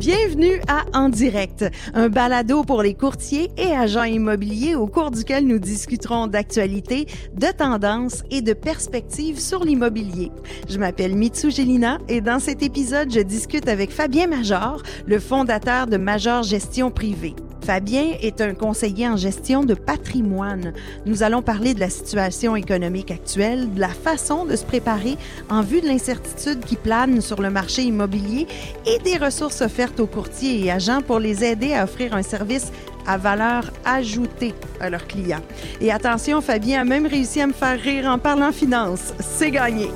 [0.00, 5.46] Bienvenue à En Direct, un balado pour les courtiers et agents immobiliers au cours duquel
[5.46, 7.04] nous discuterons d'actualité,
[7.34, 10.32] de tendances et de perspectives sur l'immobilier.
[10.70, 15.86] Je m'appelle Mitsu Gelina et dans cet épisode, je discute avec Fabien Major, le fondateur
[15.86, 17.34] de Major Gestion Privée.
[17.62, 20.72] Fabien est un conseiller en gestion de patrimoine.
[21.06, 25.16] Nous allons parler de la situation économique actuelle, de la façon de se préparer
[25.48, 28.46] en vue de l'incertitude qui plane sur le marché immobilier
[28.86, 32.72] et des ressources offertes aux courtiers et agents pour les aider à offrir un service
[33.06, 35.42] à valeur ajoutée à leurs clients.
[35.80, 39.14] Et attention, Fabien a même réussi à me faire rire en parlant finance.
[39.20, 39.90] C'est gagné.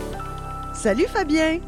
[0.74, 1.59] Salut Fabien.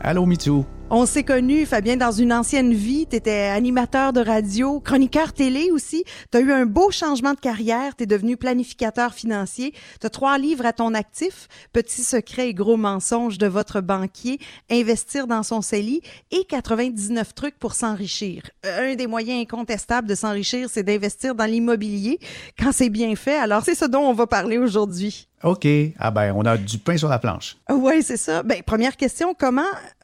[0.00, 0.64] Allô Mitsu.
[0.88, 3.08] On s'est connus, Fabien, dans une ancienne vie.
[3.10, 6.04] Tu étais animateur de radio, chroniqueur télé aussi.
[6.30, 7.96] Tu as eu un beau changement de carrière.
[7.96, 9.74] Tu es devenu planificateur financier.
[10.00, 11.48] Tu as trois livres à ton actif.
[11.72, 14.38] Petits secrets et gros mensonges de votre banquier.
[14.70, 18.42] Investir dans son CELI et 99 trucs pour s'enrichir.
[18.62, 22.20] Un des moyens incontestables de s'enrichir, c'est d'investir dans l'immobilier
[22.56, 23.36] quand c'est bien fait.
[23.36, 25.26] Alors, c'est ce dont on va parler aujourd'hui.
[25.42, 25.66] OK.
[25.98, 27.56] Ah ben, on a du pain sur la planche.
[27.70, 28.42] Oui, c'est ça.
[28.42, 29.62] Ben, première question, comment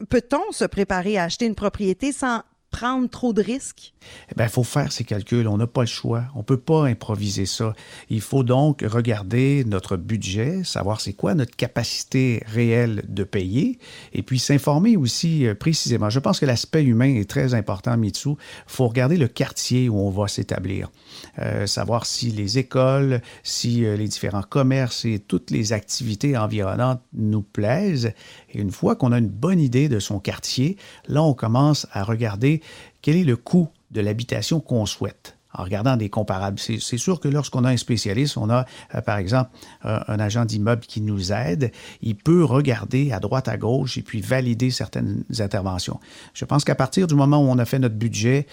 [0.09, 2.41] peut-on se préparer à acheter une propriété sans
[2.73, 3.93] prendre trop de risques?
[4.31, 5.47] Eh bien, il faut faire ses calculs.
[5.47, 6.23] On n'a pas le choix.
[6.35, 7.73] On ne peut pas improviser ça.
[8.09, 13.77] Il faut donc regarder notre budget, savoir c'est quoi notre capacité réelle de payer,
[14.11, 16.09] et puis s'informer aussi euh, précisément.
[16.09, 18.29] Je pense que l'aspect humain est très important, Mitsu.
[18.29, 20.89] Il faut regarder le quartier où on va s'établir.
[21.39, 27.01] Euh, savoir si les écoles, si euh, les différents commerces et toutes les activités environnantes
[27.13, 28.11] nous plaisent.
[28.53, 32.03] Et une fois qu'on a une bonne idée de son quartier, là, on commence à
[32.03, 32.61] regarder
[33.01, 36.59] quel est le coût de l'habitation qu'on souhaite en regardant des comparables.
[36.59, 38.65] C'est sûr que lorsqu'on a un spécialiste, on a
[38.95, 39.51] euh, par exemple
[39.83, 44.21] un agent d'immeuble qui nous aide, il peut regarder à droite, à gauche et puis
[44.21, 45.99] valider certaines interventions.
[46.33, 48.47] Je pense qu'à partir du moment où on a fait notre budget,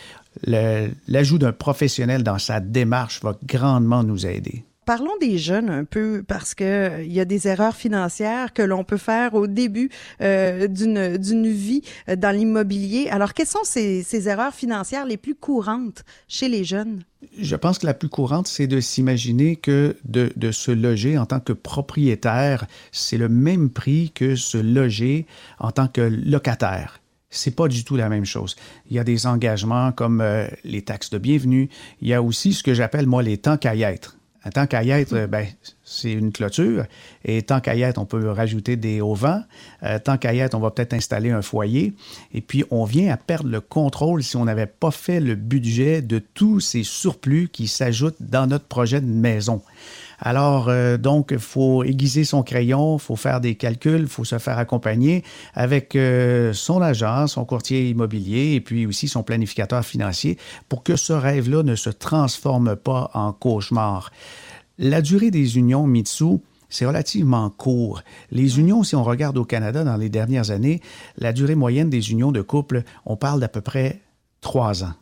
[0.46, 4.64] l'ajout d'un professionnel dans sa démarche va grandement nous aider.
[4.90, 8.60] Parlons des jeunes un peu parce que euh, il y a des erreurs financières que
[8.60, 9.88] l'on peut faire au début
[10.20, 13.08] euh, d'une d'une vie euh, dans l'immobilier.
[13.08, 17.04] Alors, quelles sont ces, ces erreurs financières les plus courantes chez les jeunes?
[17.38, 21.24] Je pense que la plus courante, c'est de s'imaginer que de, de, se loger en
[21.24, 25.24] tant que propriétaire, c'est le même prix que se loger
[25.60, 27.00] en tant que locataire.
[27.30, 28.56] C'est pas du tout la même chose.
[28.90, 30.20] Il y a des engagements comme
[30.64, 31.68] les taxes de bienvenue.
[32.00, 34.16] Il y a aussi ce que j'appelle, moi, les temps qu'à y être.
[34.54, 35.46] Tant qu'à y être, ben,
[35.84, 36.84] c'est une clôture.
[37.24, 39.42] Et tant qu'à y être, on peut rajouter des auvents.
[39.82, 41.92] Euh, tant qu'à y être, on va peut-être installer un foyer.
[42.32, 46.00] Et puis, on vient à perdre le contrôle si on n'avait pas fait le budget
[46.00, 49.62] de tous ces surplus qui s'ajoutent dans notre projet de maison.
[50.20, 54.24] Alors, euh, donc, il faut aiguiser son crayon, il faut faire des calculs, il faut
[54.24, 59.84] se faire accompagner avec euh, son agent, son courtier immobilier et puis aussi son planificateur
[59.84, 60.38] financier
[60.68, 64.10] pour que ce rêve-là ne se transforme pas en cauchemar.
[64.78, 66.38] La durée des unions Mitsu,
[66.68, 68.02] c'est relativement court.
[68.30, 70.80] Les unions, si on regarde au Canada dans les dernières années,
[71.16, 74.00] la durée moyenne des unions de couple, on parle d'à peu près
[74.40, 74.92] trois ans.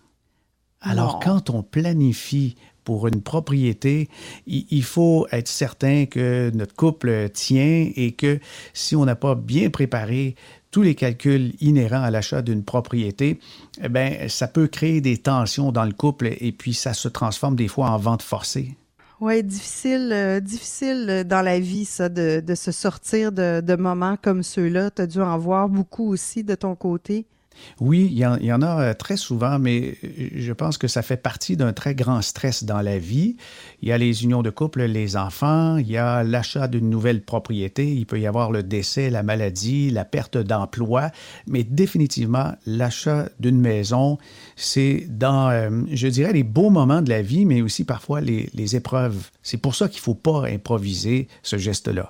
[0.81, 2.55] Alors, quand on planifie
[2.89, 4.09] pour une propriété,
[4.47, 8.41] il faut être certain que notre couple tient et que
[8.73, 10.37] si on n'a pas bien préparé
[10.71, 13.41] tous les calculs inhérents à l'achat d'une propriété,
[13.83, 17.57] eh bien, ça peut créer des tensions dans le couple et puis ça se transforme
[17.57, 18.75] des fois en vente forcée.
[19.21, 24.17] Oui, difficile, euh, difficile dans la vie, ça, de, de se sortir de, de moments
[24.17, 24.91] comme ceux-là.
[24.93, 27.27] Tu as dû en voir beaucoup aussi de ton côté.
[27.81, 31.17] Oui, il y, en, a euh, très souvent, mais euh, je pense que ça fait
[31.17, 33.37] partie d'un très grand stress dans la vie.
[33.83, 37.23] Il y a les unions de couple, les enfants, il y a l'achat d'une nouvelle
[37.23, 41.11] propriété, il peut y avoir le décès, la maladie, la perte d'emploi,
[41.47, 44.19] mais définitivement, l'achat d'une maison,
[44.57, 48.49] c'est dans, euh, je dirais, les beaux moments de la vie, mais aussi parfois les,
[48.55, 49.31] les épreuves.
[49.43, 52.09] C'est pour ça qu'il ne faut pas improviser ce geste-là.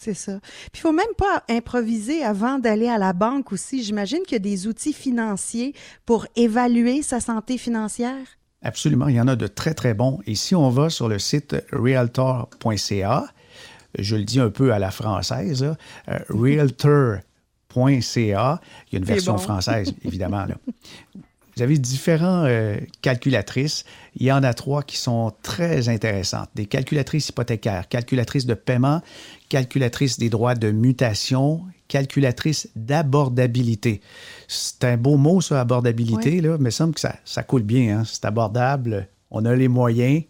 [0.00, 0.38] C'est ça.
[0.72, 3.82] Puis il faut même pas improviser avant d'aller à la banque aussi.
[3.82, 5.74] J'imagine qu'il y a des outils financiers
[6.06, 8.24] pour évaluer sa santé financière.
[8.62, 10.20] Absolument, il y en a de très très bons.
[10.26, 13.26] Et si on va sur le site realtor.ca,
[13.98, 15.62] je le dis un peu à la française,
[16.08, 17.22] euh, realtor.ca,
[17.74, 20.44] il y a une version française évidemment.
[20.44, 20.56] Là.
[21.58, 23.84] Vous avez différentes euh, calculatrices.
[24.14, 26.48] Il y en a trois qui sont très intéressantes.
[26.54, 29.02] Des calculatrices hypothécaires, calculatrices de paiement,
[29.48, 34.00] calculatrices des droits de mutation, calculatrices d'abordabilité.
[34.46, 37.98] C'est un beau mot, ça, abordabilité, là, mais il semble que ça, ça coule bien.
[37.98, 38.02] Hein.
[38.04, 40.22] C'est abordable, on a les moyens.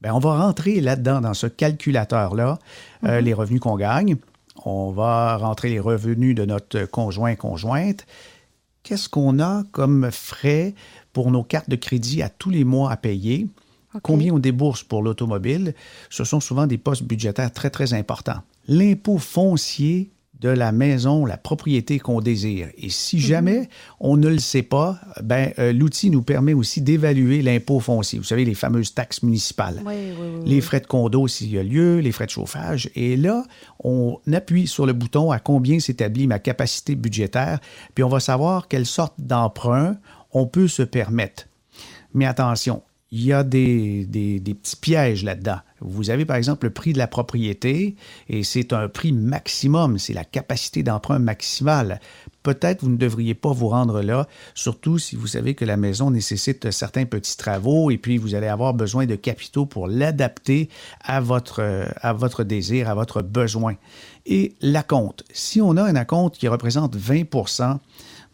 [0.00, 2.58] Bien, on va rentrer là-dedans, dans ce calculateur-là,
[3.04, 3.24] euh, mm-hmm.
[3.24, 4.16] les revenus qu'on gagne.
[4.64, 8.04] On va rentrer les revenus de notre conjoint-conjointe
[8.82, 10.74] qu'est-ce qu'on a comme frais
[11.12, 13.46] pour nos cartes de crédit à tous les mois à payer,
[14.02, 15.74] combien on débourse pour l'automobile?
[16.10, 18.42] Ce sont souvent des postes budgétaires très, très importants.
[18.68, 20.12] L'impôt foncier
[20.42, 22.68] de la maison, la propriété qu'on désire.
[22.76, 23.22] Et si mhm.
[23.22, 23.68] jamais
[24.00, 28.18] on ne le sait pas, ben, euh, l'outil nous permet aussi d'évaluer l'impôt foncier.
[28.18, 29.82] Vous savez, les fameuses taxes municipales.
[30.44, 32.90] les frais de condo s'il y a lieu, les frais de chauffage.
[32.96, 33.44] Et là,
[33.84, 37.60] on appuie sur le bouton à combien s'établit ma capacité budgétaire,
[37.94, 39.96] puis on va savoir quelle sorte d'emprunt
[40.32, 41.46] on peut se permettre.
[42.14, 42.82] Mais attention,
[43.12, 45.58] il y a des, des, petits pièges là-dedans.
[45.80, 47.94] Vous avez par exemple le prix de la propriété
[48.30, 52.00] et c'est un prix maximum, c'est la capacité d'emprunt maximale.
[52.42, 56.10] Peut-être vous ne devriez pas vous rendre là, surtout si vous savez que la maison
[56.10, 60.70] nécessite certains petits travaux et puis vous allez avoir besoin de capitaux pour l'adapter
[61.02, 63.74] à votre, à votre désir, à votre besoin.
[64.24, 65.24] Et l'acompte.
[65.32, 67.24] Si on a un acompte qui représente 20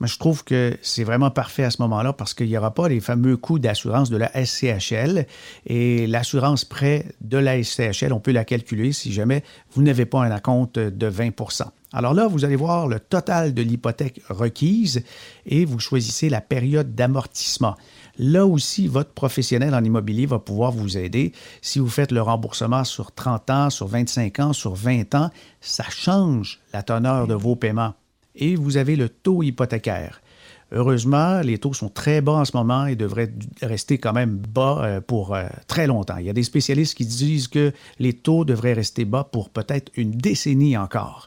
[0.00, 2.88] mais je trouve que c'est vraiment parfait à ce moment-là parce qu'il n'y aura pas
[2.88, 5.26] les fameux coûts d'assurance de la SCHL.
[5.66, 9.42] Et l'assurance prêt de la SCHL, on peut la calculer si jamais
[9.72, 13.62] vous n'avez pas un acompte de 20% alors là, vous allez voir le total de
[13.62, 15.02] l'hypothèque requise
[15.46, 17.76] et vous choisissez la période d'amortissement.
[18.18, 21.32] Là aussi, votre professionnel en immobilier va pouvoir vous aider.
[21.62, 25.30] Si vous faites le remboursement sur 30 ans, sur 25 ans, sur 20 ans,
[25.62, 27.94] ça change la teneur de vos paiements
[28.38, 30.22] et vous avez le taux hypothécaire.
[30.70, 33.32] Heureusement, les taux sont très bas en ce moment et devraient
[33.62, 36.18] rester quand même bas euh, pour euh, très longtemps.
[36.18, 39.90] Il y a des spécialistes qui disent que les taux devraient rester bas pour peut-être
[39.96, 41.26] une décennie encore.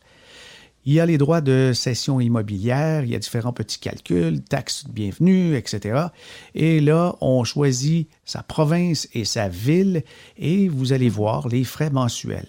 [0.85, 4.85] Il y a les droits de cession immobilière, il y a différents petits calculs, taxes
[4.87, 6.07] de bienvenue, etc.
[6.55, 10.03] Et là, on choisit sa province et sa ville
[10.37, 12.47] et vous allez voir les frais mensuels.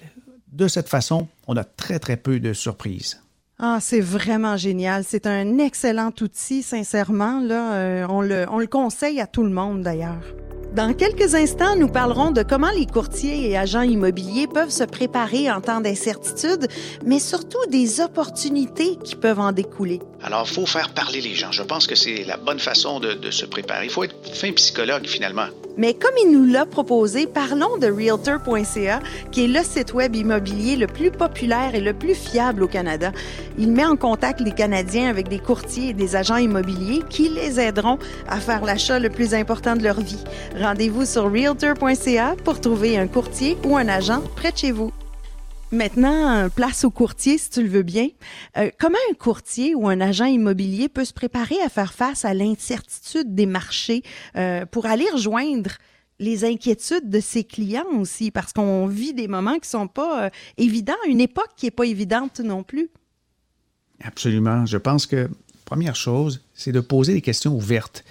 [0.50, 3.21] De cette façon, on a très très peu de surprises.
[3.64, 5.04] Ah, c'est vraiment génial.
[5.06, 7.38] C'est un excellent outil, sincèrement.
[7.40, 10.34] Là, euh, on, le, on le conseille à tout le monde d'ailleurs.
[10.74, 15.48] Dans quelques instants, nous parlerons de comment les courtiers et agents immobiliers peuvent se préparer
[15.48, 16.66] en temps d'incertitude,
[17.06, 20.00] mais surtout des opportunités qui peuvent en découler.
[20.24, 21.52] Alors, il faut faire parler les gens.
[21.52, 23.84] Je pense que c'est la bonne façon de, de se préparer.
[23.84, 25.46] Il faut être fin psychologue, finalement.
[25.76, 30.76] Mais comme il nous l'a proposé, parlons de Realtor.ca, qui est le site web immobilier
[30.76, 33.12] le plus populaire et le plus fiable au Canada.
[33.58, 37.58] Il met en contact les Canadiens avec des courtiers et des agents immobiliers qui les
[37.58, 37.98] aideront
[38.28, 40.22] à faire l'achat le plus important de leur vie.
[40.58, 44.92] Rendez-vous sur Realtor.ca pour trouver un courtier ou un agent près de chez vous.
[45.72, 48.08] Maintenant, place au courtier, si tu le veux bien.
[48.58, 52.34] Euh, comment un courtier ou un agent immobilier peut se préparer à faire face à
[52.34, 54.02] l'incertitude des marchés
[54.36, 55.70] euh, pour aller rejoindre
[56.18, 60.30] les inquiétudes de ses clients aussi, parce qu'on vit des moments qui sont pas euh,
[60.58, 62.90] évidents, une époque qui est pas évidente non plus.
[64.02, 64.66] Absolument.
[64.66, 65.30] Je pense que
[65.64, 68.04] première chose, c'est de poser des questions ouvertes.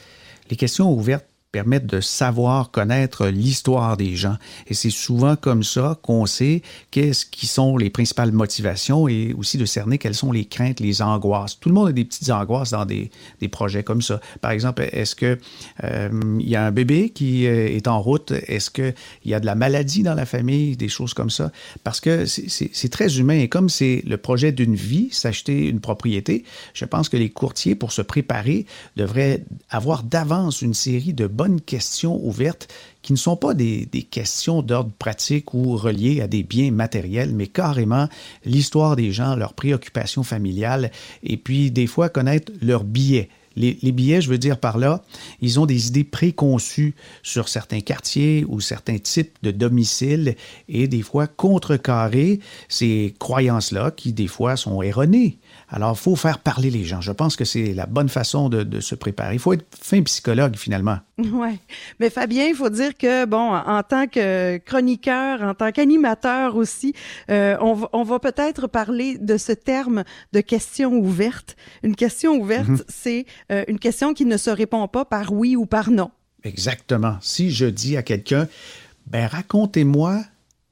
[0.50, 4.38] Les questions ouvertes permettent de savoir connaître l'histoire des gens.
[4.68, 6.62] Et c'est souvent comme ça qu'on sait
[6.92, 11.02] qu'est-ce qui sont les principales motivations et aussi de cerner quelles sont les craintes, les
[11.02, 11.60] angoisses.
[11.60, 14.22] Tout le monde a des petites angoisses dans des, des projets comme ça.
[14.40, 15.38] Par exemple, est-ce que
[15.84, 18.32] euh, il y a un bébé qui euh, est en route?
[18.48, 18.94] Est-ce qu'il
[19.26, 20.78] y a de la maladie dans la famille?
[20.78, 21.52] Des choses comme ça.
[21.84, 23.40] Parce que c'est très humain.
[23.40, 27.76] Et comme c'est le projet d'une vie, s'acheter une propriété, je pense que les courtiers,
[27.76, 32.68] pour se préparer, devraient avoir d'avance une série de questions ouvertes
[33.02, 37.48] qui ne sont pas des, questions d'ordre pratique ou reliées à des biens matériels, mais
[37.48, 38.08] carrément
[38.46, 40.92] l'histoire des gens, leurs préoccupations familiales,
[41.24, 43.30] et puis des fois connaître leurs billets.
[43.58, 45.04] Les, les, billets, je veux dire par là,
[45.42, 50.36] ils ont des idées préconçues sur certains quartiers ou certains types de domiciles
[50.70, 55.38] et des fois contrecarrer ces croyances-là qui des fois sont erronées.
[55.70, 57.00] Alors, il faut faire parler les gens.
[57.00, 59.36] Je pense que c'est la bonne façon de, se préparer.
[59.36, 61.00] Il faut être fin psychologue, finalement.
[61.32, 61.60] Oui.
[62.00, 66.94] Mais Fabien, il faut dire que, bon, en tant que chroniqueur, en tant qu'animateur aussi,
[67.30, 70.04] euh, on va, peut-être parler de ce terme
[70.34, 71.56] de question ouverte.
[71.84, 72.84] Une question ouverte, mhm.
[72.88, 76.10] c'est euh, une question qui ne se répond pas par oui ou par non.
[76.44, 77.18] Exactement.
[77.22, 78.48] Si je dis à quelqu'un,
[79.08, 80.22] ben racontez-moi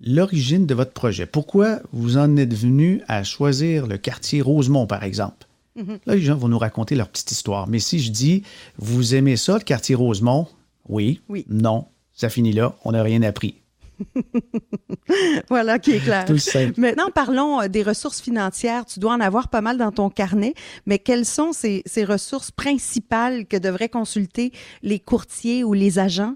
[0.02, 1.26] l'origine de votre projet.
[1.26, 5.48] Pourquoi vous en êtes venu à choisir le quartier Rosemont, par exemple?
[5.76, 6.00] Mhm.
[6.06, 7.68] Là, les gens vont nous raconter leur petite histoire.
[7.68, 8.44] Mais si je dis,
[8.78, 10.48] vous aimez ça, le quartier Rosemont?
[10.88, 11.22] Oui.
[11.30, 11.46] Oui.
[11.50, 11.86] Non.
[12.14, 12.76] Ça finit là.
[12.84, 13.56] On n'a rien appris.
[15.50, 16.26] voilà qui est clair.
[16.26, 16.80] Tout simple.
[16.80, 18.86] Maintenant, parlons euh, des ressources financières.
[18.86, 20.54] Tu dois en avoir pas mal dans ton carnet,
[20.86, 24.52] mais quelles sont ces, ces ressources principales que devraient consulter
[24.84, 26.36] les courtiers ou les agents?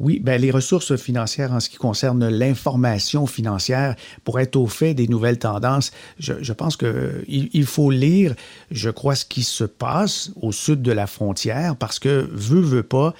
[0.00, 3.94] Oui, ben les ressources financières en ce qui concerne l'information financière
[4.24, 8.34] pour être au fait des nouvelles tendances, je, je pense qu'il il faut lire,
[8.70, 12.82] je crois, ce qui se passe au sud de la frontière parce que, veut, veut
[12.82, 13.14] pas,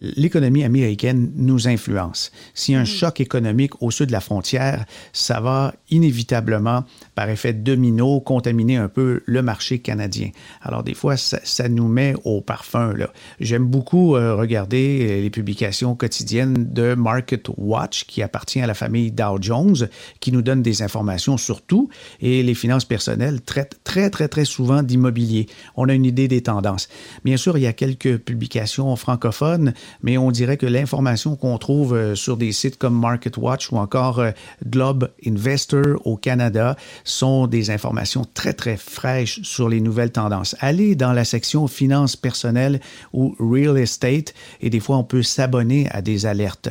[0.00, 2.32] l'économie américaine nous influence.
[2.54, 2.86] S'il y a un mm.
[2.86, 8.88] choc économique au sud de la frontière, ça va inévitablement, par effet domino, contaminer un
[8.88, 10.30] peu le marché canadien.
[10.62, 12.94] Alors des fois, ça, nous met au parfum.
[13.40, 19.10] J'aime beaucoup euh, regarder les publications quotidiennes de Market Watch, qui appartient à la famille
[19.10, 19.88] Dow Jones,
[20.20, 21.88] qui nous donne des informations sur tout,
[22.20, 25.46] et les finances personnelles traitent très, très, très souvent d'immobilier.
[25.76, 26.88] On a une idée des tendances.
[27.24, 31.94] Bien sûr, il y a quelques publications francophones mais on dirait que l'information qu'on trouve
[31.94, 34.30] euh, sur des sites comme MarketWatch ou encore euh,
[34.66, 40.56] Globe Investor au Canada sont des informations très, très fraîches sur les nouvelles tendances.
[40.60, 42.80] Allez dans la section finances personnelles
[43.12, 46.68] ou real estate et des fois on peut s'abonner à des alertes.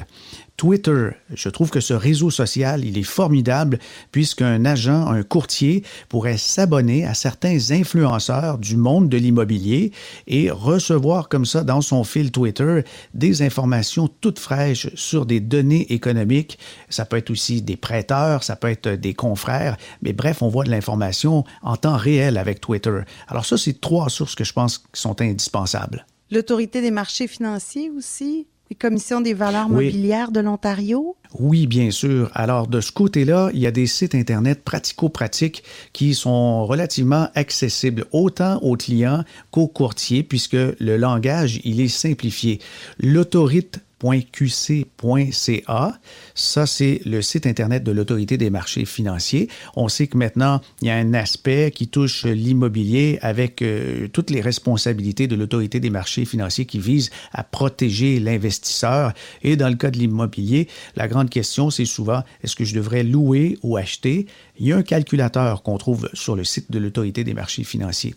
[0.58, 1.12] Twitter.
[1.36, 3.78] Je trouve que ce réseau social, il est formidable
[4.12, 9.92] puisqu'un agent, un courtier pourrait s'abonner à certains influenceurs du monde de l'immobilier
[10.26, 12.82] et recevoir comme ça dans son fil Twitter
[13.14, 16.58] des informations toutes fraîches sur des données économiques.
[16.90, 20.64] Ça peut être aussi des prêteurs, ça peut être des confrères, mais bref, on voit
[20.64, 23.02] de l'information en temps réel avec Twitter.
[23.28, 26.08] Alors ça, c'est trois sources que je pense qui sont indispensables.
[26.32, 28.48] L'autorité des marchés financiers aussi?
[28.70, 31.16] Les commissions des valeurs mobilières de l'Ontario?
[31.40, 32.30] Oui, bien sûr.
[32.34, 38.06] Alors, de ce côté-là, il y a des sites Internet pratico-pratiques qui sont relativement accessibles
[38.12, 42.60] autant aux clients qu'aux courtiers, puisque le langage, il est simplifié.
[43.00, 46.00] L'autorité .qc.ca.
[46.36, 49.50] Ça, c'est le site Internet de l'Autorité des marchés financiers.
[49.76, 54.30] On sait que maintenant, il y a un aspect qui touche l'immobilier avec euh, toutes
[54.30, 59.14] les responsabilités de l'Autorité des marchés financiers qui vise à protéger l'investisseur.
[59.44, 63.04] Et dans le cas de l'immobilier, la grande question, c'est souvent, est-ce que je devrais
[63.04, 64.28] louer ou acheter?
[64.60, 68.16] Il y a un calculateur qu'on trouve sur le site de l'Autorité des marchés financiers.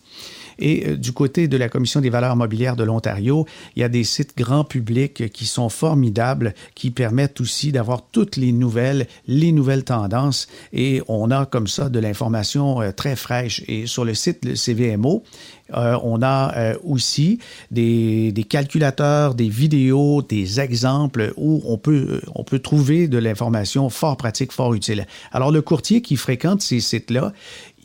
[0.58, 3.88] Et euh, du côté de la Commission des valeurs mobilières de l'Ontario, il y a
[3.88, 9.52] des sites grand public qui sont formidables, qui permettent aussi d'avoir toutes les nouvelles, les
[9.52, 10.48] nouvelles tendances.
[10.72, 13.62] Et on a comme ça de l'information euh, très fraîche.
[13.68, 15.22] Et sur le site CVMO,
[15.74, 17.38] euh, on a aussi
[17.70, 24.74] des, calculateurs, des vidéos, des exemples où on peut trouver de l'information fort pratique, fort
[24.74, 25.06] utile.
[25.32, 27.32] Alors, le courtier qui fréquente ces sites-là,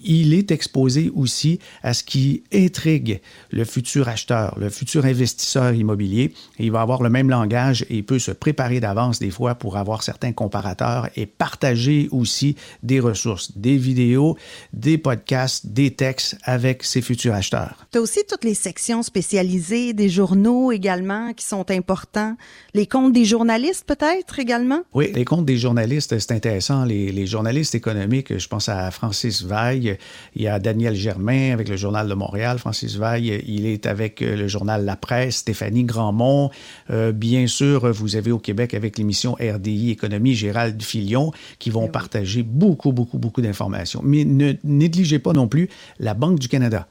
[0.05, 3.21] il est exposé aussi à ce qui intrigue
[3.51, 6.33] le futur acheteur, le futur investisseur immobilier.
[6.59, 9.77] il va avoir le même langage et il peut se préparer d'avance des fois pour
[9.77, 14.38] avoir certains comparateurs et partager aussi des ressources, des vidéos,
[14.74, 17.88] des podcasts, des textes avec ses futurs acheteurs.
[17.91, 22.35] Tu as aussi toutes les sections spécialisées des journaux également qui sont importants.
[22.74, 24.81] Les comptes des journalistes peut-être également?
[24.93, 26.85] Oui, les comptes des journalistes, c'est intéressant.
[26.85, 29.94] Les, les journalistes économiques, je pense à Francis Vaille,
[30.35, 34.21] il y a Daniel Germain avec le Journal de Montréal, Francis Vaille, il est avec
[34.21, 36.49] euh, le journal La Presse, Stéphanie Grandmont.
[36.89, 41.85] Euh, bien sûr, vous avez au Québec avec l'émission RDI Économie, Gérald Filion, qui vont
[41.87, 44.01] eh partager beaucoup, beaucoup, beaucoup d'informations.
[44.03, 46.87] Mais ne négligez pas non plus la Banque du Canada.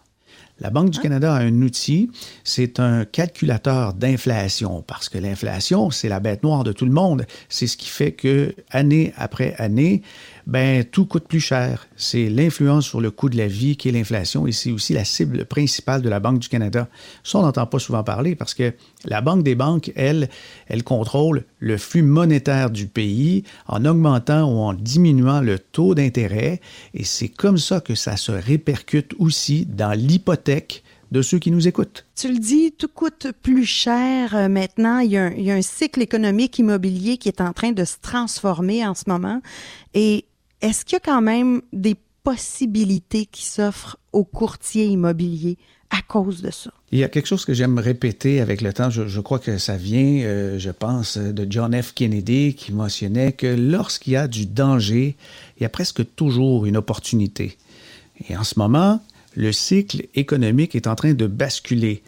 [0.61, 1.03] La Banque du ah.
[1.03, 2.11] Canada a un outil,
[2.45, 7.27] c'est un calculateur d'inflation, parce que l'inflation, c'est la bête noire de tout le monde.
[7.49, 10.03] C'est ce qui fait que, année après année,
[10.47, 11.87] ben tout coûte plus cher.
[11.97, 15.05] C'est l'influence sur le coût de la vie qui est l'inflation et c'est aussi la
[15.05, 16.89] cible principale de la Banque du Canada.
[17.23, 18.75] Ça, on n'entend pas souvent parler parce que
[19.05, 20.29] la Banque des banques, elle,
[20.67, 26.61] elle contrôle le flux monétaire du pays en augmentant ou en diminuant le taux d'intérêt
[26.93, 30.85] et c'est comme ça que ça se répercute aussi dans l'hypothèque
[31.15, 32.07] de ceux qui nous écoutent.
[32.17, 34.99] Tu le dis, tout coûte plus cher euh, maintenant.
[34.99, 37.71] Il y, a un, il y, a un, cycle économique immobilier qui est en train
[37.71, 39.41] de se transformer en ce moment.
[39.95, 40.25] Et
[40.65, 45.59] est-ce qu'il y a quand même des possibilités qui s'offrent aux courtiers immobiliers
[45.91, 46.71] à cause de ça?
[46.91, 48.89] Il y a quelque chose que j'aime répéter avec le temps.
[48.89, 51.93] Je, crois que ça vient, euh, je pense, de John F.
[51.93, 55.17] Kennedy qui mentionnait que lorsqu'il y a du danger,
[55.59, 57.59] il y a presque toujours une opportunité.
[58.31, 59.03] Et en ce moment,
[59.35, 62.03] le cycle économique est en train de basculer.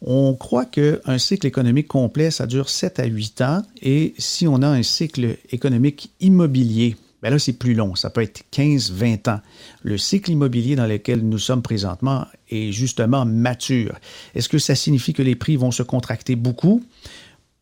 [0.00, 4.62] On croit qu'un cycle économique complet, ça dure 7 à 8 ans, et si on
[4.62, 7.94] a un cycle économique immobilier, ben là, c'est plus long.
[7.94, 9.40] Ça peut être 15, 20 ans.
[9.82, 13.98] Le cycle immobilier dans lequel nous sommes présentement est justement mature.
[14.34, 16.82] Est-ce que ça signifie que les prix vont se contracter beaucoup?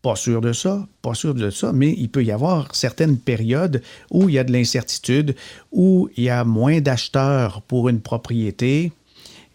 [0.02, 3.82] Pas sûr de ça, pas sûr de ça, mais il peut y avoir certaines périodes
[4.12, 5.34] où il y a de l'incertitude,
[5.72, 8.92] où il y a moins d'acheteurs pour une propriété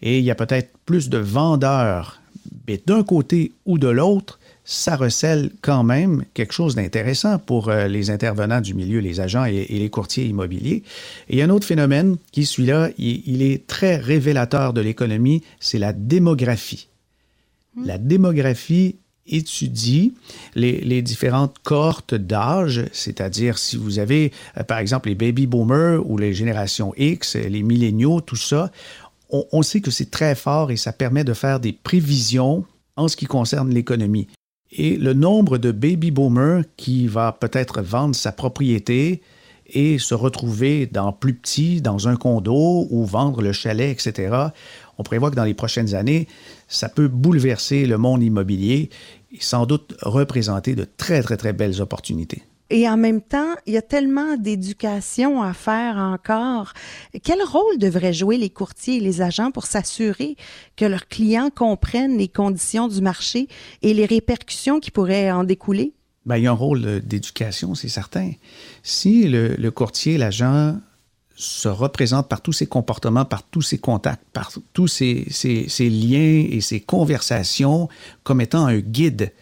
[0.02, 2.20] et il y a peut-être plus de vendeurs.
[2.86, 8.10] D'un côté ou de l'autre, ça recèle quand même quelque chose d'intéressant pour euh, les
[8.10, 10.82] intervenants du milieu, les agents et, les courtiers immobiliers.
[11.28, 15.42] Et il y a un autre phénomène qui, celui-là, il, est très révélateur de l'économie,
[15.60, 16.88] c'est la démographie.
[17.76, 17.86] Mmh.
[17.86, 20.14] La démographie étudie
[20.54, 26.16] les, différentes cohortes d'âge, c'est-à-dire si vous avez, euh, par exemple, les baby boomers ou
[26.16, 28.72] les générations X, les milléniaux, tout ça,
[29.28, 32.64] on, on sait que c'est très fort et ça permet de faire des prévisions
[32.96, 34.28] en ce qui concerne l'économie.
[34.76, 39.22] Et le nombre de baby boomers qui va peut-être vendre sa propriété
[39.66, 44.36] et se retrouver dans plus petit, dans un condo ou vendre le chalet, etc.,
[44.98, 46.28] on prévoit que dans les prochaines années,
[46.68, 48.90] ça peut bouleverser le monde immobilier
[49.32, 52.42] et sans doute représenter de très, très, très belles opportunités.
[52.70, 56.72] Et en même temps, il y a tellement d'éducation à faire encore.
[57.22, 60.36] Quel rôle devraient jouer les courtiers et les agents pour s'assurer
[60.76, 63.48] que leurs clients comprennent les conditions du marché
[63.82, 65.92] et les répercussions qui pourraient en découler?
[66.24, 68.32] Bien, il y a un rôle d'éducation, c'est certain.
[68.82, 70.78] Si le, le courtier, l'agent
[71.36, 75.26] se représente par tous ses comportements, par tous ses contacts, par tous ses,
[75.80, 77.88] liens et ses conversations
[78.22, 79.32] comme étant un guide.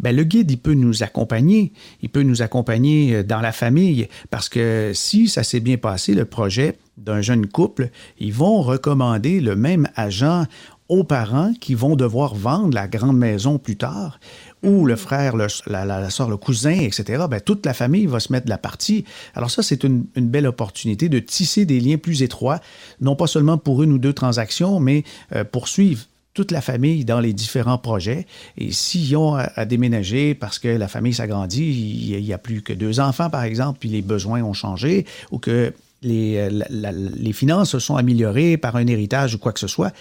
[0.00, 4.08] Ben, le guide, il peut nous accompagner, il peut nous accompagner euh, dans la famille,
[4.30, 9.40] parce que si ça s'est bien passé, le projet d'un jeune couple, ils vont recommander
[9.40, 10.46] le même agent
[10.88, 14.18] aux parents qui vont devoir vendre la grande maison plus tard
[14.64, 18.32] ou le frère, la, la, soeur, le cousin, etc., ben, toute la famille va se
[18.32, 19.04] mettre de la partie.
[19.34, 22.60] Alors ça, c'est une, belle opportunité de tisser des liens plus étroits,
[23.00, 25.04] non pas seulement pour une ou deux transactions, mais
[25.34, 26.04] euh, pour suivre
[26.34, 28.26] toute la famille dans les différents projets.
[28.56, 32.72] Et s'ils ont à, déménager parce que la famille s'agrandit, il n'y a plus que
[32.72, 35.72] deux enfants, par exemple, puis les besoins ont changé, ou que
[36.02, 39.92] les, euh, finances se sont améliorées par un héritage ou quoi que ce soit,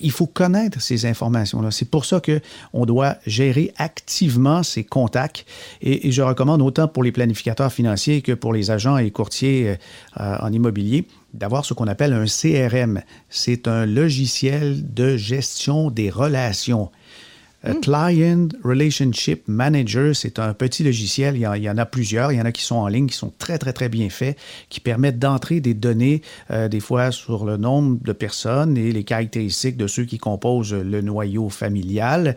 [0.00, 1.70] il faut connaître ces informations-là.
[1.70, 5.46] C'est pour ça qu'on doit gérer activement ces contacts.
[5.82, 9.76] Et, je recommande autant pour les planificateurs financiers que pour les agents et courtiers
[10.20, 13.02] euh, en immobilier d'avoir ce qu'on appelle un CRM.
[13.28, 16.90] C'est un logiciel de gestion des relations.
[17.66, 17.80] Hmm.
[17.80, 22.44] Client Relationship Manager, c'est un petit logiciel, il y, en, a plusieurs, il y en
[22.44, 24.36] a qui sont en ligne, qui sont très, très, très bien faits,
[24.68, 29.04] qui permettent d'entrer des données, euh, des fois sur le nombre de personnes et les
[29.04, 32.36] caractéristiques de ceux qui composent le noyau familial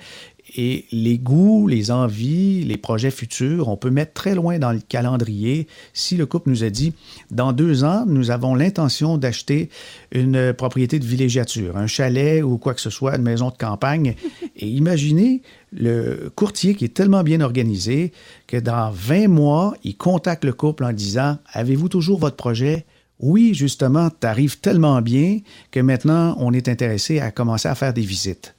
[0.57, 4.79] et les goûts, les envies, les projets futurs, on peut mettre très loin dans le
[4.79, 5.67] calendrier.
[5.93, 6.93] Si le couple nous a dit,
[7.29, 9.69] dans deux ans, nous avons l'intention d'acheter
[10.11, 14.15] une propriété de villégiature, un chalet ou quoi que ce soit, une maison de campagne,
[14.55, 18.11] et imaginez le courtier qui est tellement bien organisé
[18.47, 22.85] que dans 20 mois, il contacte le couple en disant, avez-vous toujours votre projet?
[23.19, 25.39] Oui, justement, tu arrives tellement bien
[25.71, 28.56] que maintenant, on est intéressé à commencer à faire des visites.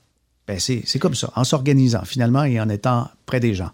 [0.48, 3.70] Ben c'est comme ça, en s'organisant finalement et en étant près des gens.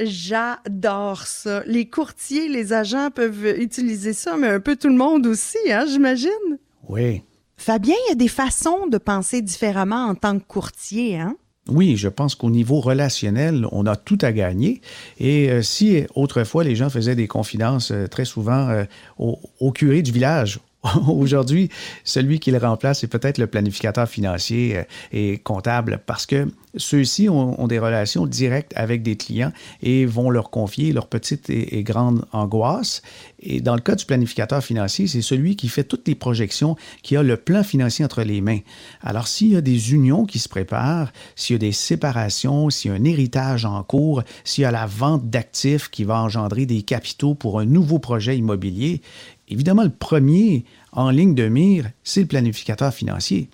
[0.00, 1.62] J'adore ça.
[1.66, 5.86] Les courtiers, les agents peuvent utiliser ça, mais un peu tout le monde aussi, hein,
[5.88, 6.58] j'imagine.
[6.88, 7.22] Oui.
[7.56, 11.36] Fabien, il y a des façons de penser différemment en tant que courtier, hein?
[11.68, 14.80] Oui, je pense qu'au niveau relationnel, on a tout à gagner.
[15.18, 18.84] Et euh, si autrefois les gens faisaient des confidences euh, très souvent euh,
[19.18, 20.60] au, curé du village,
[21.08, 21.70] Aujourd'hui,
[22.04, 27.28] celui qui le remplace, c'est peut-être le planificateur financier euh, et comptable parce que ceux-ci
[27.28, 32.24] ont, des relations directes avec des clients et vont leur confier leurs petites et, grandes
[32.32, 33.02] angoisses.
[33.40, 37.16] Et dans le cas du planificateur financier, c'est celui qui fait toutes les projections, qui
[37.16, 38.60] a le plan financier entre les mains.
[39.02, 42.90] Alors, s'il y a des unions qui se préparent, s'il y a des séparations, s'il
[42.92, 46.66] y a un héritage en cours, s'il y a la vente d'actifs qui va engendrer
[46.66, 49.02] des capitaux pour un nouveau projet immobilier,
[49.50, 53.48] Évidemment, le premier en ligne de mire, c'est le planificateur financier.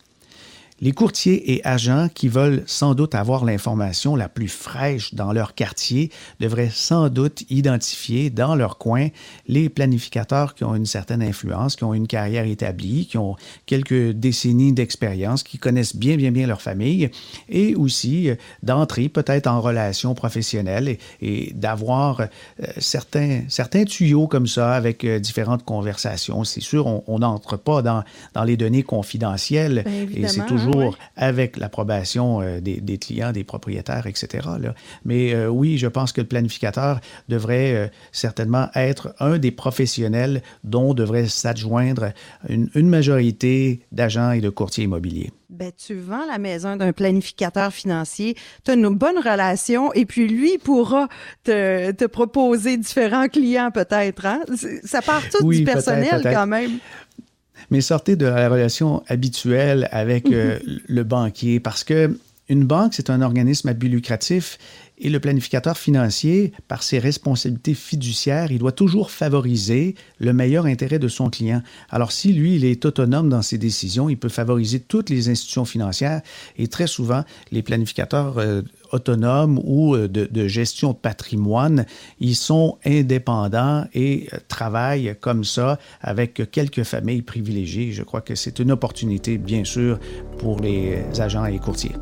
[0.80, 5.54] Les courtiers et agents qui veulent sans doute avoir l'information la plus fraîche dans leur
[5.54, 6.10] quartier
[6.40, 9.06] devraient sans doute identifier dans leur coin
[9.46, 14.10] les planificateurs qui ont une certaine influence, qui ont une carrière établie, qui ont quelques
[14.10, 17.08] décennies d'expérience, qui connaissent bien, bien, bien leur famille
[17.48, 18.34] et aussi euh,
[18.64, 22.26] d'entrer peut-être en relation professionnelle et, d'avoir euh,
[22.78, 26.42] certains, certains tuyaux comme ça avec euh, différentes conversations.
[26.42, 28.02] C'est sûr, on n'entre pas dans,
[28.34, 34.06] dans les données confidentielles et c'est toujours toujours avec l'approbation euh, des, clients, des propriétaires,
[34.06, 34.48] etc.
[35.04, 40.42] Mais euh, oui, je pense que le planificateur devrait euh, certainement être un des professionnels
[40.62, 42.12] dont devrait s'adjoindre
[42.48, 45.32] une, majorité d'agents et de courtiers immobiliers.
[45.48, 50.28] Ben, tu vends la maison d'un planificateur financier, tu as une bonne relation et puis
[50.28, 51.08] lui pourra
[51.44, 54.26] te, proposer différents clients peut-être.
[54.26, 54.40] Hein?
[54.84, 56.78] Ça part tout du personnel quand même
[57.70, 62.16] mais sortez de la relation habituelle avec euh, le banquier parce que
[62.48, 64.58] une banque, c'est un organisme à but lucratif
[64.98, 70.98] et le planificateur financier, par ses responsabilités fiduciaires, il doit toujours favoriser le meilleur intérêt
[70.98, 71.62] de son client.
[71.90, 75.64] Alors si lui, il est autonome dans ses décisions, il peut favoriser toutes les institutions
[75.64, 76.22] financières
[76.56, 81.86] et très souvent, les planificateurs euh, autonomes ou euh, de, gestion de patrimoine,
[82.20, 87.92] ils sont indépendants et euh, travaillent comme ça avec quelques familles privilégiées.
[87.92, 89.98] Je crois que c'est une opportunité, bien sûr,
[90.38, 91.92] pour les agents et courtiers.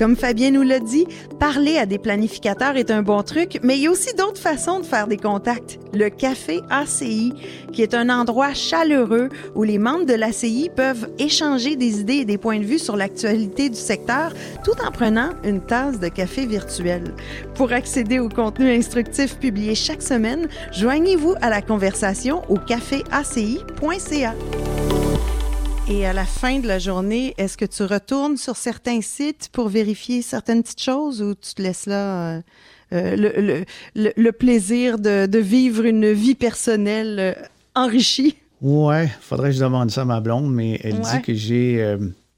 [0.00, 1.06] Comme Fabien nous l'a dit,
[1.38, 4.80] parler à des planificateurs est un bon truc, mais il y a aussi d'autres façons
[4.80, 5.78] de faire des contacts.
[5.92, 7.34] Le café ACI,
[7.70, 12.24] qui est un endroit chaleureux où les membres de l'ACI peuvent échanger des idées et
[12.24, 14.32] des points de vue sur l'actualité du secteur
[14.64, 17.12] tout en prenant une tasse de café virtuel.
[17.54, 24.34] Pour accéder au contenu instructif publié chaque semaine, joignez-vous à la conversation au caféaci.ca.
[25.90, 29.68] Et à la fin de la journée, est-ce que tu retournes sur certains sites pour
[29.68, 32.40] vérifier certaines petites choses ou tu te laisses là euh,
[32.92, 33.64] euh, le,
[33.96, 37.32] le, le, plaisir de, de, vivre une vie personnelle euh,
[37.74, 38.36] enrichie?
[38.62, 41.96] Ouais, faudrait que je demande ça à ma blonde, mais elle dit que j'ai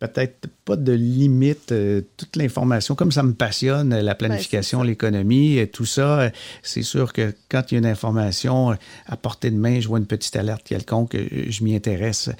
[0.08, 5.84] peut-être pas de limite, euh, toute l'information, comme ça me passionne, la planification, l'économie, tout
[5.84, 6.30] ça, euh,
[6.62, 9.98] c'est sûr que quand il y a une information à portée de main, je vois
[9.98, 12.30] une petite alerte quelconque, euh, je m'y intéresse.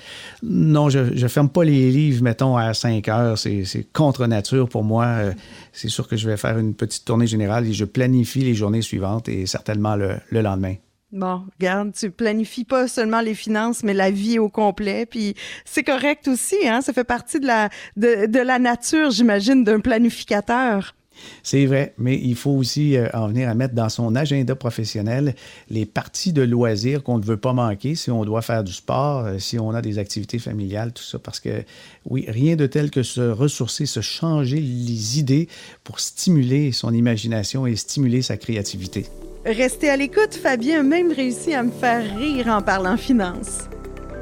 [0.43, 4.83] Non, je ne ferme pas les livres, mettons, à 5 heures, c'est contre nature pour
[4.83, 5.33] moi.
[5.73, 8.83] C'est sûr que je vais faire une petite tournée générale et je planifie les journées
[8.83, 10.75] suivantes et certainement le lendemain.
[11.13, 15.05] Bon, regarde, tu planifies pas seulement les finances, mais la vie au complet.
[15.05, 15.35] Puis
[15.67, 16.81] c'est correct aussi, hein?
[16.81, 20.95] Ça fait partie de la, de, de la nature, j'imagine, d'un planificateur.
[21.43, 25.35] C'est vrai, mais il faut aussi euh, en venir à mettre dans son agenda professionnel
[25.69, 29.27] les parties de loisirs qu'on ne veut pas manquer si on doit faire du sport,
[29.27, 31.19] euh, si on a des activités familiales, tout ça.
[31.19, 31.63] Parce que
[32.07, 35.49] oui, rien de tel que se ressourcer, se changer les idées
[35.85, 39.07] pour stimuler son imagination et stimuler sa créativité.
[39.45, 43.69] Restez à l'écoute, Fabien a même réussi à me faire rire en parlant finance.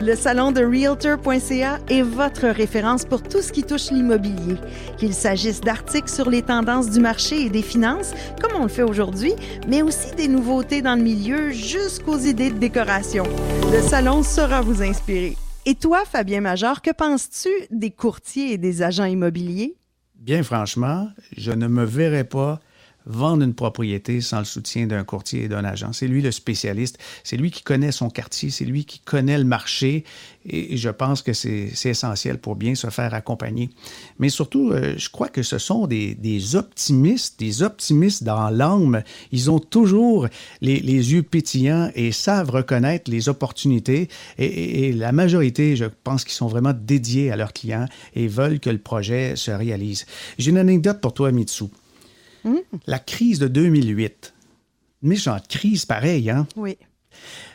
[0.01, 4.57] Le salon de Realtor.ca est votre référence pour tout ce qui touche l'immobilier,
[4.97, 8.83] qu'il s'agisse d'articles sur les tendances du marché et des finances, comme on le fait
[8.83, 9.35] aujourd'hui,
[9.69, 13.25] mais aussi des nouveautés dans le milieu jusqu'aux idées de décoration.
[13.75, 15.37] Le salon saura vous inspirer.
[15.67, 19.77] Et toi, Fabien Major, que penses-tu des courtiers et des agents immobiliers?
[20.15, 22.59] Bien franchement, je ne me verrais pas
[23.11, 25.93] vendre une propriété sans le soutien d'un courtier et d'un agent.
[25.93, 29.45] C'est lui le spécialiste, c'est lui qui connaît son quartier, c'est lui qui connaît le
[29.45, 30.05] marché
[30.47, 33.69] et je pense que c'est essentiel pour bien se faire accompagner.
[34.19, 39.03] Mais surtout, euh, je crois que ce sont des, optimistes, des optimistes dans l'âme.
[39.33, 40.29] Ils ont toujours
[40.61, 46.35] les, yeux pétillants et savent reconnaître les opportunités et, et la majorité, je pense qu'ils
[46.35, 50.07] sont vraiment dédiés à leurs clients et veulent que le projet se réalise.
[50.39, 51.65] J'ai une anecdote pour toi, Mitsu.
[52.87, 54.35] La crise de 2008.
[55.03, 56.47] Méchante crise pareille, hein?
[56.57, 56.77] Oui.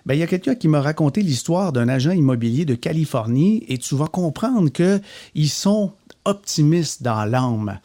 [0.05, 3.77] Ben, il y a quelqu'un qui m'a raconté l'histoire d'un agent immobilier de Californie et
[3.77, 5.93] tu vas comprendre qu'ils sont
[6.25, 7.79] optimistes dans l'âme.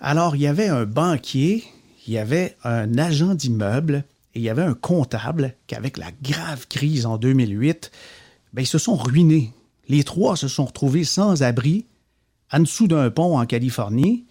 [0.00, 1.64] Alors, il y avait un banquier,
[2.06, 6.66] il y avait un agent d'immeuble et il y avait un comptable qu'avec la grave
[6.68, 7.90] crise en 2008,
[8.52, 9.52] ben, ils se sont ruinés.
[9.88, 11.86] Les trois se sont retrouvés sans abri
[12.52, 14.26] en dessous d'un pont en Californie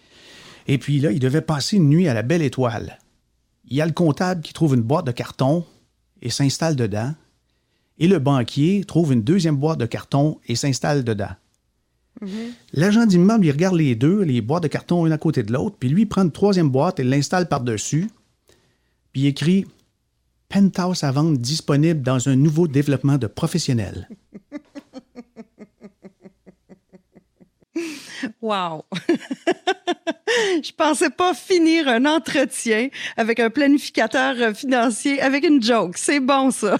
[0.66, 2.98] et puis là, il devait passer une nuit à la belle étoile.
[3.68, 5.64] Il y a le comptable qui trouve une boîte de carton
[6.20, 7.14] et s'installe dedans.
[7.98, 11.30] Et le banquier trouve une deuxième boîte de carton et s'installe dedans.
[12.20, 12.50] Mm-hmm.
[12.74, 15.76] L'agent d'immeuble, il regarde les deux, les boîtes de carton une à côté de l'autre,
[15.78, 18.10] puis lui, il prend une troisième boîte et l'installe par-dessus.
[19.12, 19.66] Puis il écrit
[20.48, 24.08] Penthouse à vendre disponible dans un nouveau développement de professionnels.
[28.42, 28.84] Wow!
[30.62, 35.98] Je pensais pas finir un entretien avec un planificateur financier avec une joke.
[35.98, 36.78] C'est bon, ça.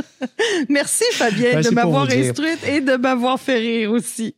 [0.68, 4.34] Merci, Fabien, de m'avoir instruite et de m'avoir fait rire aussi.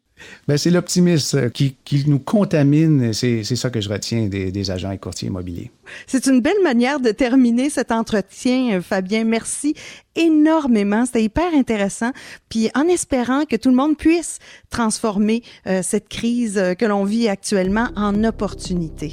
[0.49, 3.13] Ben, c'est l'optimisme qui, qui, nous contamine.
[3.13, 5.71] C'est ça que je retiens des, agents et courtiers immobiliers.
[6.07, 9.25] C'est une belle manière de terminer cet entretien, Fabien.
[9.25, 9.75] Merci
[10.15, 11.07] énormément.
[11.07, 12.13] C'était hyper intéressant.
[12.49, 14.39] Puis en espérant que tout le monde puisse
[14.71, 19.13] transformer euh, cette crise euh, que l'on vit actuellement en opportunité.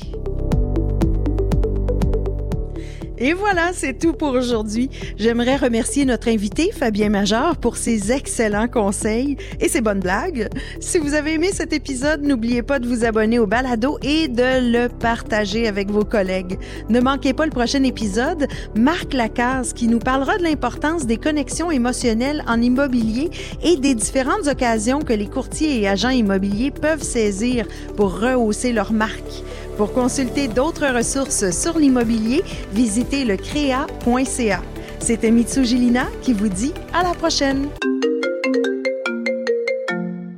[3.25, 4.89] Et voilà, c'est tout pour aujourd'hui.
[5.15, 10.49] J'aimerais remercier notre invité, Fabien Major, pour ses excellents conseils et ses bonnes blagues.
[10.81, 14.73] Si vous avez aimé cet épisode, n'oubliez pas de vous abonner au balado et de
[14.73, 16.59] le partager avec vos collègues.
[16.89, 21.71] Ne manquez pas le prochain épisode, Marc Lacaze, qui nous parlera de l'importance des connexions
[21.71, 23.29] émotionnelles en immobilier
[23.63, 28.91] et des différentes occasions que les courtiers et agents immobiliers peuvent saisir pour rehausser leur
[28.91, 29.43] marque.
[29.77, 34.61] Pour consulter d'autres ressources sur l'immobilier, visitez le créa.ca.
[34.99, 37.69] C'était Mitsu Gilina qui vous dit à la prochaine.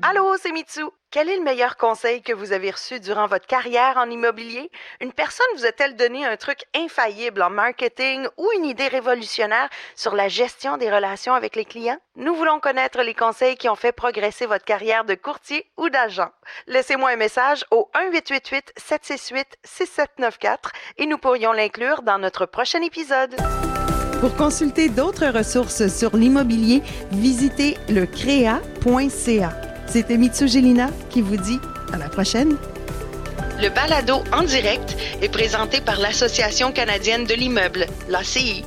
[0.02, 0.82] Allô, c'est Mitsu.
[1.16, 4.70] Quel est le meilleur conseil que vous avez reçu durant votre carrière en immobilier?
[5.00, 10.14] Une personne vous a-t-elle donné un truc infaillible en marketing ou une idée révolutionnaire sur
[10.14, 12.00] la gestion des relations avec les clients?
[12.18, 16.32] Nous voulons connaître les conseils qui ont fait progresser votre carrière de courtier ou d'agent.
[16.68, 20.58] Laissez-moi un message au 1-888-768-6794
[20.98, 23.38] et nous pourrions l'inclure dans notre prochain épisode.
[24.20, 26.82] Pour consulter d'autres ressources sur l'immobilier,
[27.14, 28.06] visitez le
[29.88, 31.60] c'était Mitsu Gelina qui vous dit
[31.94, 32.58] à la prochaine.
[33.62, 38.64] Le balado en direct est présenté par l'Association canadienne de l'immeuble, l'ACI.